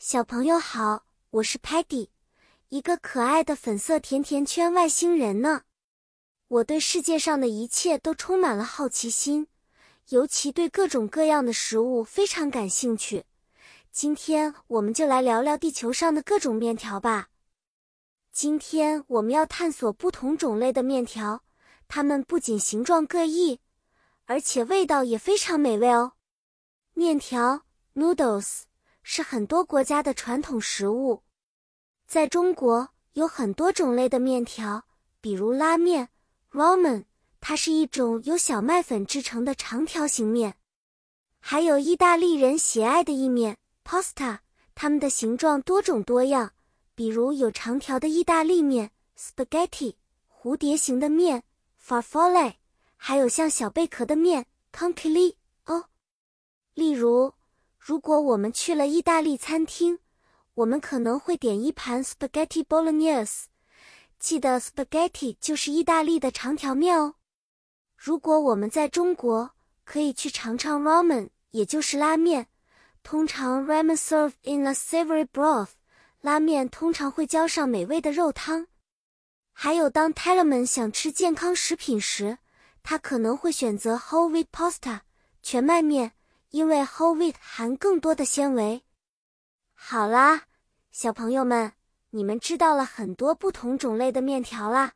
[0.00, 2.10] 小朋友好，我是 Patty，
[2.68, 5.62] 一个可爱的粉色甜甜圈外星人呢。
[6.46, 9.48] 我对世界上的一切都充满了好奇心，
[10.10, 13.24] 尤其对各种各样的食物非常感兴趣。
[13.90, 17.30] 今天我们就来聊聊地球上的各种面条吧。
[18.30, 21.42] 今天我们要探索不同种类的面条，
[21.88, 23.58] 它们不仅形状各异，
[24.26, 26.12] 而且味道也非常美味哦。
[26.94, 27.62] 面条
[27.96, 28.60] （noodles）
[29.10, 31.22] 是很多国家的传统食物，
[32.06, 34.84] 在中国有很多种类的面条，
[35.22, 36.10] 比如拉面。
[36.52, 37.06] Ramen，
[37.40, 40.56] 它是一种由小麦粉制成的长条形面，
[41.40, 44.40] 还有意大利人喜爱的意面 pasta，
[44.74, 46.52] 它们的形状多种多样，
[46.94, 49.96] 比如有长条的意大利面 spaghetti，
[50.30, 51.44] 蝴蝶形的面
[51.82, 52.56] farfalle，
[52.96, 55.36] 还有像小贝壳的面 （conchigli）。
[55.64, 55.86] 哦，
[56.74, 57.32] 例如，
[57.88, 59.98] 如果我们去了意大利餐厅，
[60.52, 63.44] 我们可能会点一盘 spaghetti bolognese。
[64.18, 67.14] 记得 spaghetti 就是意大利的长条面哦。
[67.96, 69.52] 如果我们在中国，
[69.84, 72.48] 可以去尝尝 ramen，也就是拉面。
[73.02, 75.70] 通常 ramen served in a savory broth，
[76.20, 78.66] 拉面通常会浇上美味的肉汤。
[79.54, 82.36] 还有，当 t e l e m a n 想吃健康食品时，
[82.82, 85.00] 他可能会选择 whole wheat pasta
[85.42, 86.12] 全麦面，
[86.50, 88.84] 因为 whole wheat 含更多的纤维。
[89.74, 90.42] 好啦，
[90.90, 91.72] 小朋友们。
[92.10, 94.94] 你们知道了很多不同种类的面条啦。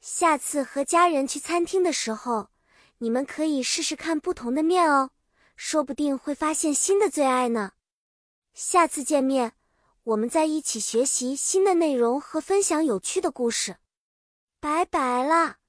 [0.00, 2.48] 下次和家人去餐厅的时候，
[2.98, 5.10] 你们可以试试看不同的面哦，
[5.56, 7.72] 说不定会发现新的最爱呢。
[8.54, 9.52] 下次见面，
[10.04, 13.76] 我们再一起学习新的内容和分享有趣的故事。
[14.58, 15.65] 拜拜了。